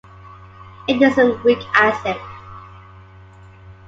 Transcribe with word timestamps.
It 0.87 0.99
is 0.99 1.15
a 1.19 1.39
weak 1.45 1.59
acid. 1.75 2.17